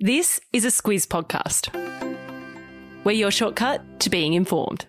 [0.00, 1.74] This is a Squiz podcast.
[3.02, 4.86] We're your shortcut to being informed.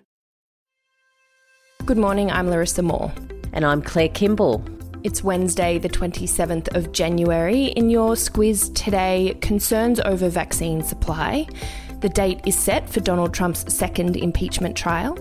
[1.84, 3.12] Good morning, I'm Larissa Moore.
[3.52, 4.64] And I'm Claire Kimball.
[5.02, 7.64] It's Wednesday, the 27th of January.
[7.64, 11.44] In your Squiz today, concerns over vaccine supply.
[12.02, 15.16] The date is set for Donald Trump's second impeachment trial.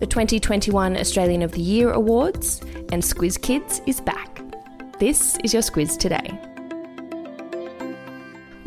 [0.00, 2.62] The 2021 Australian of the Year Awards.
[2.92, 4.40] And Squiz Kids is back.
[4.98, 6.40] This is your Squiz today.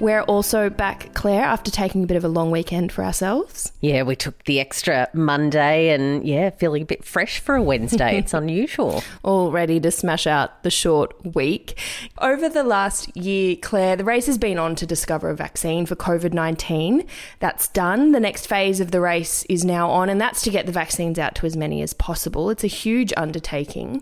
[0.02, 3.72] We're also back, Claire, after taking a bit of a long weekend for ourselves.
[3.82, 8.18] Yeah, we took the extra Monday and, yeah, feeling a bit fresh for a Wednesday.
[8.18, 9.04] it's unusual.
[9.22, 11.78] All ready to smash out the short week.
[12.18, 15.95] Over the last year, Claire, the race has been on to discover a vaccine for
[15.95, 17.06] COVID 19.
[17.38, 18.12] That's done.
[18.12, 21.20] The next phase of the race is now on, and that's to get the vaccines
[21.20, 22.50] out to as many as possible.
[22.50, 24.02] It's a huge undertaking.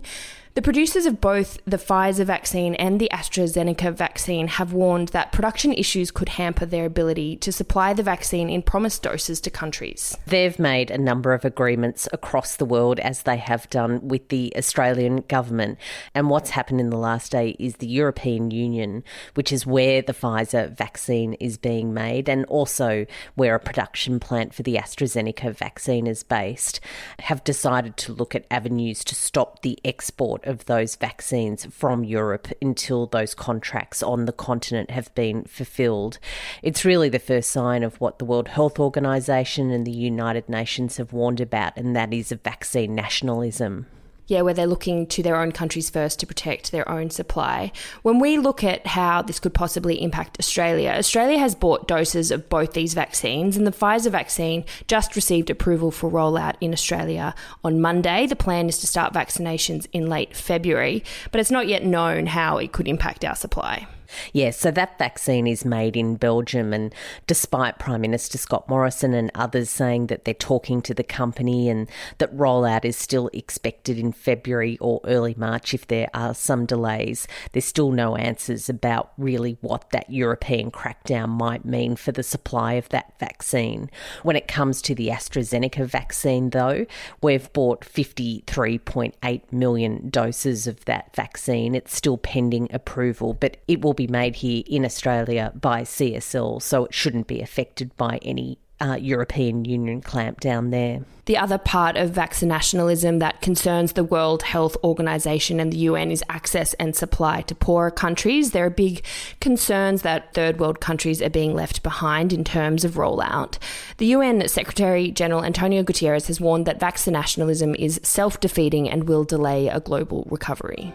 [0.55, 5.71] The producers of both the Pfizer vaccine and the AstraZeneca vaccine have warned that production
[5.71, 10.17] issues could hamper their ability to supply the vaccine in promised doses to countries.
[10.25, 14.51] They've made a number of agreements across the world, as they have done with the
[14.57, 15.77] Australian government.
[16.15, 19.03] And what's happened in the last day is the European Union,
[19.35, 24.55] which is where the Pfizer vaccine is being made, and also where a production plant
[24.55, 26.79] for the AstraZeneca vaccine is based,
[27.19, 32.47] have decided to look at avenues to stop the export of those vaccines from Europe
[32.61, 36.19] until those contracts on the continent have been fulfilled.
[36.61, 40.97] It's really the first sign of what the World Health Organization and the United Nations
[40.97, 43.87] have warned about, and that is a vaccine nationalism
[44.29, 47.71] yeah, where they're looking to their own countries first to protect their own supply.
[48.03, 52.47] When we look at how this could possibly impact Australia, Australia has bought doses of
[52.47, 57.81] both these vaccines, and the Pfizer vaccine just received approval for rollout in Australia on
[57.81, 58.27] Monday.
[58.27, 62.57] The plan is to start vaccinations in late February, but it's not yet known how
[62.57, 63.87] it could impact our supply.
[64.33, 66.93] Yes, so that vaccine is made in Belgium, and
[67.27, 71.89] despite Prime Minister Scott Morrison and others saying that they're talking to the company and
[72.17, 77.27] that rollout is still expected in February or early March if there are some delays,
[77.51, 82.73] there's still no answers about really what that European crackdown might mean for the supply
[82.73, 83.89] of that vaccine.
[84.23, 86.85] When it comes to the AstraZeneca vaccine, though,
[87.21, 91.75] we've bought 53.8 million doses of that vaccine.
[91.75, 96.85] It's still pending approval, but it will be made here in Australia by CSL, so
[96.85, 101.01] it shouldn't be affected by any uh, European Union clampdown there.
[101.25, 106.23] The other part of vaccinationalism that concerns the World Health Organization and the UN is
[106.29, 108.51] access and supply to poorer countries.
[108.51, 109.03] There are big
[109.39, 113.59] concerns that third world countries are being left behind in terms of rollout.
[113.97, 119.23] The UN Secretary General Antonio Guterres has warned that vaccinationalism is self defeating and will
[119.23, 120.93] delay a global recovery.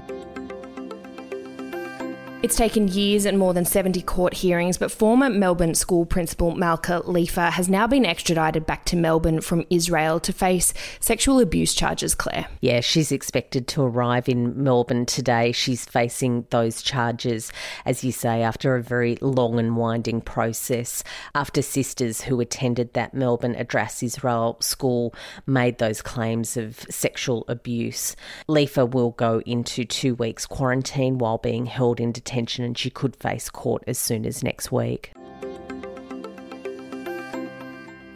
[2.45, 7.01] It's taken years and more than 70 court hearings, but former Melbourne school principal Malka
[7.07, 12.15] Leifer has now been extradited back to Melbourne from Israel to face sexual abuse charges,
[12.15, 12.47] Claire.
[12.61, 15.53] Yeah, she's expected to arrive in Melbourne today.
[15.53, 17.51] She's facing those charges,
[17.87, 21.03] as you say, after a very long and winding process.
[21.35, 25.15] After sisters who attended that Melbourne Adass Israel school
[25.47, 28.15] made those claims of sexual abuse.
[28.51, 32.91] Leifer will go into two weeks quarantine while being held in detention detention and she
[32.91, 35.13] could face court as soon as next week.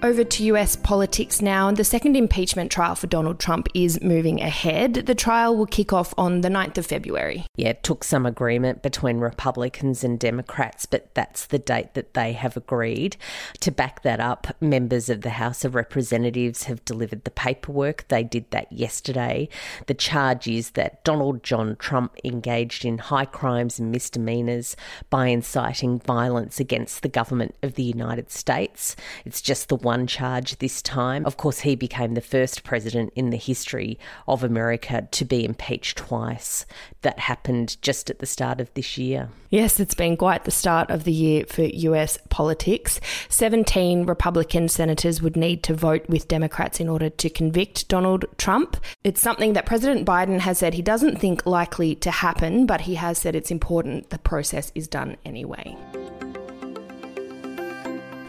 [0.00, 1.72] Over to US politics now.
[1.72, 4.94] The second impeachment trial for Donald Trump is moving ahead.
[4.94, 7.44] The trial will kick off on the 9th of February.
[7.56, 12.32] Yeah, it took some agreement between Republicans and Democrats, but that's the date that they
[12.34, 13.16] have agreed.
[13.58, 18.06] To back that up, members of the House of Representatives have delivered the paperwork.
[18.06, 19.48] They did that yesterday.
[19.86, 24.76] The charge is that Donald John Trump engaged in high crimes and misdemeanors
[25.10, 28.94] by inciting violence against the government of the United States.
[29.24, 31.24] It's just the one charge this time.
[31.24, 35.96] Of course, he became the first president in the history of America to be impeached
[35.96, 36.66] twice.
[37.00, 39.30] That happened just at the start of this year.
[39.48, 43.00] Yes, it's been quite the start of the year for US politics.
[43.30, 48.76] 17 Republican senators would need to vote with Democrats in order to convict Donald Trump.
[49.04, 52.96] It's something that President Biden has said he doesn't think likely to happen, but he
[52.96, 55.74] has said it's important the process is done anyway.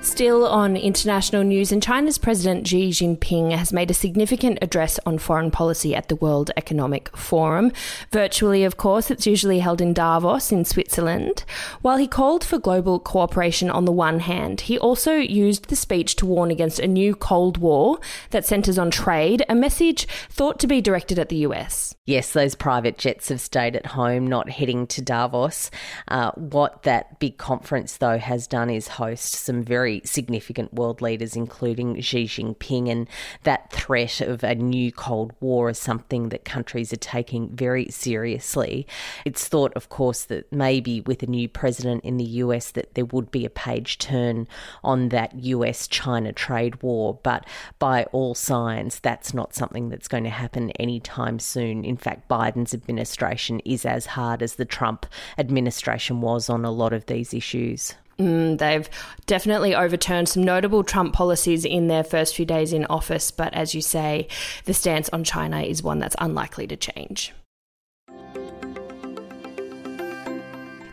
[0.02, 5.18] Still on international news, and China's President Xi Jinping has made a significant address on
[5.18, 7.74] foreign policy at the World Economic Forum.
[8.12, 11.44] Virtually, of course, it's usually held in Davos in Switzerland.
[11.82, 16.16] While he called for global cooperation on the one hand, he also used the speech
[16.18, 18.00] to warn against a new Cold War
[18.30, 21.94] that centres on trade, a message thought to be directed at the US.
[22.06, 25.70] Yes, those private jets have stayed at home, not heading to Davos.
[26.08, 31.36] Uh, what that big conference, though, has done is host some very significant world leaders,
[31.36, 33.08] including Xi Jinping, and
[33.44, 38.88] that threat of a new Cold War is something that countries are taking very seriously.
[39.26, 43.06] It's thought, of course, that maybe with a new president in the US that there
[43.06, 44.48] would be a page turn
[44.84, 47.46] on that US China trade war, but
[47.80, 51.84] by all signs, that's not something that's going to happen anytime soon.
[51.84, 55.06] In fact, Biden's administration is as hard as the Trump
[55.38, 57.96] administration was on a lot of these issues.
[58.20, 58.90] Mm, they've
[59.26, 63.74] definitely overturned some notable Trump policies in their first few days in office, but as
[63.74, 64.28] you say,
[64.66, 67.34] the stance on China is one that's unlikely to change.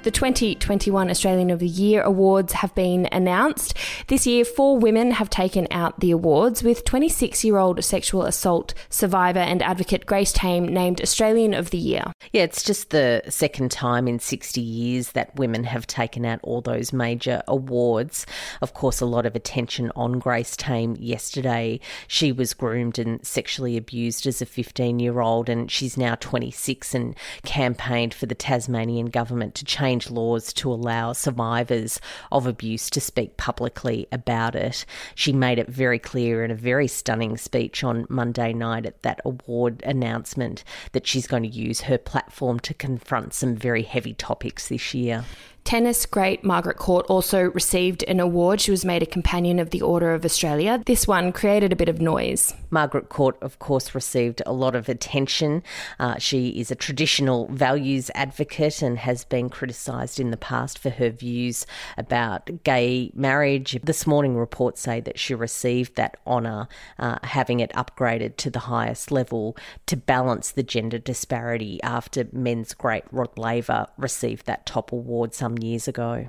[0.06, 3.74] The 2021 Australian of the Year awards have been announced.
[4.06, 8.72] This year, four women have taken out the awards, with 26 year old sexual assault
[8.88, 12.12] survivor and advocate Grace Tame named Australian of the Year.
[12.32, 16.60] Yeah, it's just the second time in 60 years that women have taken out all
[16.60, 18.26] those major awards.
[18.62, 21.80] Of course, a lot of attention on Grace Tame yesterday.
[22.06, 26.94] She was groomed and sexually abused as a 15 year old, and she's now 26
[26.94, 32.00] and campaigned for the Tasmanian government to change change laws to allow survivors
[32.30, 34.84] of abuse to speak publicly about it.
[35.14, 39.20] She made it very clear in a very stunning speech on Monday night at that
[39.24, 44.68] award announcement that she's going to use her platform to confront some very heavy topics
[44.68, 45.24] this year.
[45.66, 48.60] Tennis great Margaret Court also received an award.
[48.60, 50.80] She was made a Companion of the Order of Australia.
[50.86, 52.54] This one created a bit of noise.
[52.70, 55.64] Margaret Court, of course, received a lot of attention.
[55.98, 60.90] Uh, she is a traditional values advocate and has been criticised in the past for
[60.90, 61.66] her views
[61.98, 63.76] about gay marriage.
[63.82, 66.68] This morning, reports say that she received that honour,
[67.00, 72.72] uh, having it upgraded to the highest level to balance the gender disparity after men's
[72.72, 76.28] great Rod Laver received that top award some years ago.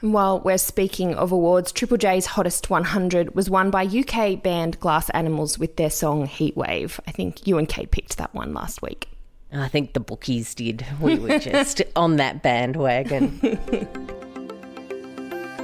[0.00, 4.80] And while we're speaking of awards, Triple J's Hottest 100 was won by UK band
[4.80, 6.98] Glass Animals with their song Heatwave.
[7.06, 9.08] I think you and Kate picked that one last week.
[9.52, 10.86] I think the bookies did.
[11.00, 13.40] We were just on that bandwagon.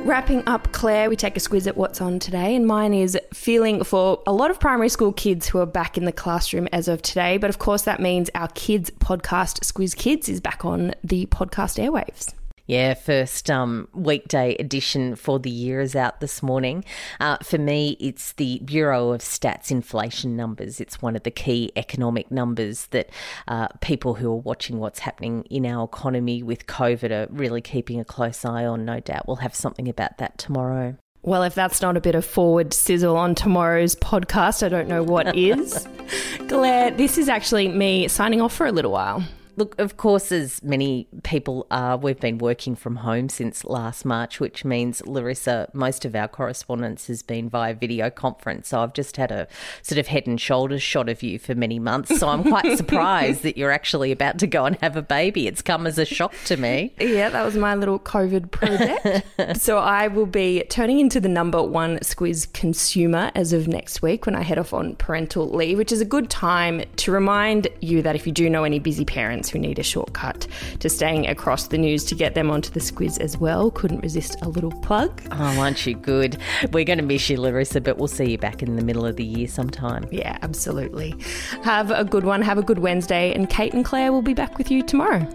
[0.06, 3.82] Wrapping up, Claire, we take a squiz at what's on today, and mine is feeling
[3.82, 7.02] for a lot of primary school kids who are back in the classroom as of
[7.02, 7.38] today.
[7.38, 11.82] But of course, that means our kids podcast, Squiz Kids, is back on the podcast
[11.82, 12.35] airwaves.
[12.66, 16.84] Yeah, first um, weekday edition for the year is out this morning.
[17.20, 20.80] Uh, for me, it's the Bureau of Stats inflation numbers.
[20.80, 23.10] It's one of the key economic numbers that
[23.46, 28.00] uh, people who are watching what's happening in our economy with COVID are really keeping
[28.00, 28.84] a close eye on.
[28.84, 30.96] No doubt we'll have something about that tomorrow.
[31.22, 35.02] Well, if that's not a bit of forward sizzle on tomorrow's podcast, I don't know
[35.02, 35.86] what is.
[36.48, 39.24] Claire, this is actually me signing off for a little while.
[39.56, 44.38] Look, of course, as many people are, we've been working from home since last March,
[44.38, 48.68] which means, Larissa, most of our correspondence has been via video conference.
[48.68, 49.48] So I've just had a
[49.80, 52.18] sort of head and shoulders shot of you for many months.
[52.18, 55.46] So I'm quite surprised that you're actually about to go and have a baby.
[55.46, 56.92] It's come as a shock to me.
[57.00, 59.26] Yeah, that was my little COVID project.
[59.62, 64.26] so I will be turning into the number one squiz consumer as of next week
[64.26, 68.02] when I head off on parental leave, which is a good time to remind you
[68.02, 70.46] that if you do know any busy parents, parents who need a shortcut
[70.80, 73.70] to staying across the news to get them onto the squiz as well.
[73.70, 75.22] Couldn't resist a little plug.
[75.30, 76.38] Oh, aren't you good?
[76.72, 79.16] We're going to miss you, Larissa, but we'll see you back in the middle of
[79.16, 80.06] the year sometime.
[80.10, 81.14] Yeah, absolutely.
[81.62, 82.42] Have a good one.
[82.42, 83.32] Have a good Wednesday.
[83.34, 85.26] And Kate and Claire will be back with you tomorrow.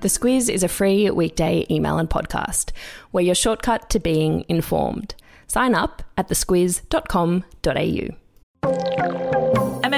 [0.00, 2.72] The Squiz is a free weekday email and podcast.
[3.12, 5.14] We're your shortcut to being informed.
[5.46, 8.29] Sign up at thesquiz.com.au.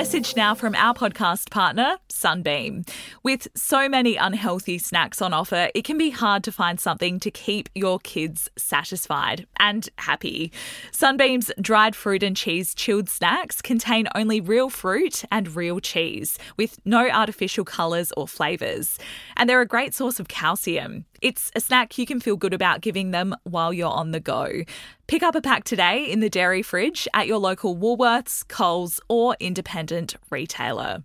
[0.02, 2.84] Message now from our podcast partner, Sunbeam.
[3.22, 7.30] With so many unhealthy snacks on offer, it can be hard to find something to
[7.30, 10.50] keep your kids satisfied and happy.
[10.90, 16.84] Sunbeam's dried fruit and cheese chilled snacks contain only real fruit and real cheese, with
[16.84, 18.98] no artificial colours or flavours.
[19.36, 21.04] And they're a great source of calcium.
[21.22, 24.64] It's a snack you can feel good about giving them while you're on the go.
[25.06, 29.36] Pick up a pack today in the dairy fridge at your local Woolworths, Coles, or
[29.38, 31.04] independent retailer.